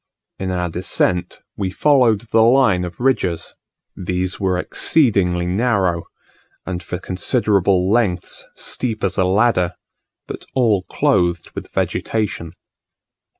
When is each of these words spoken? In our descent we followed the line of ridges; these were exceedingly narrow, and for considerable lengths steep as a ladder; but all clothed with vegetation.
In 0.39 0.49
our 0.49 0.67
descent 0.67 1.41
we 1.55 1.69
followed 1.69 2.21
the 2.31 2.41
line 2.41 2.85
of 2.85 2.99
ridges; 2.99 3.53
these 3.95 4.39
were 4.39 4.57
exceedingly 4.57 5.45
narrow, 5.45 6.05
and 6.65 6.81
for 6.81 6.97
considerable 6.97 7.87
lengths 7.87 8.45
steep 8.55 9.03
as 9.03 9.19
a 9.19 9.25
ladder; 9.25 9.75
but 10.25 10.47
all 10.55 10.81
clothed 10.89 11.51
with 11.51 11.69
vegetation. 11.71 12.53